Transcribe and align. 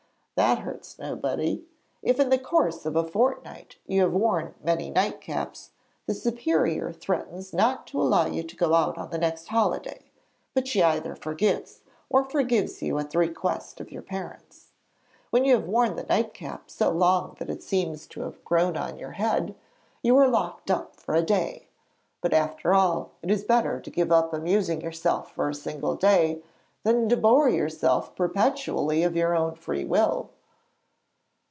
that 0.35 0.57
hurts 0.59 0.97
nobody. 0.97 1.63
If 2.01 2.19
in 2.19 2.29
the 2.31 2.39
course 2.39 2.83
of 2.87 2.95
a 2.95 3.03
fortnight 3.07 3.75
you 3.85 4.01
have 4.01 4.11
worn 4.11 4.55
many 4.63 4.89
nightcaps, 4.89 5.69
the 6.07 6.15
Superior 6.15 6.91
threatens 6.91 7.53
not 7.53 7.85
to 7.87 8.01
allow 8.01 8.25
you 8.25 8.41
to 8.41 8.55
go 8.55 8.73
out 8.73 8.97
on 8.97 9.11
the 9.11 9.19
next 9.19 9.49
holiday, 9.49 10.01
but 10.55 10.67
she 10.67 10.81
either 10.81 11.15
forgets 11.15 11.81
or 12.09 12.23
forgives 12.27 12.81
you 12.81 12.97
at 12.97 13.11
the 13.11 13.19
request 13.19 13.79
of 13.79 13.91
your 13.91 14.01
parents. 14.01 14.69
When 15.29 15.45
you 15.45 15.53
have 15.53 15.67
worn 15.67 15.95
the 15.95 16.07
nightcap 16.09 16.71
so 16.71 16.89
long 16.89 17.35
that 17.37 17.51
it 17.51 17.61
seems 17.61 18.07
to 18.07 18.21
have 18.21 18.43
grown 18.43 18.75
on 18.75 18.97
your 18.97 19.11
head, 19.11 19.53
you 20.01 20.17
are 20.17 20.27
locked 20.27 20.71
up 20.71 20.95
for 20.95 21.13
a 21.13 21.21
day. 21.21 21.67
But 22.19 22.33
after 22.33 22.73
all, 22.73 23.11
it 23.21 23.29
is 23.29 23.43
better 23.43 23.79
to 23.79 23.89
give 23.91 24.11
up 24.11 24.33
amusing 24.33 24.81
yourself 24.81 25.33
for 25.35 25.49
a 25.49 25.53
single 25.53 25.93
day 25.95 26.41
than 26.83 27.07
to 27.07 27.15
bore 27.15 27.47
yourself 27.47 28.15
perpetually 28.15 29.03
of 29.03 29.15
your 29.15 29.35
own 29.35 29.53
freewill.' 29.53 30.31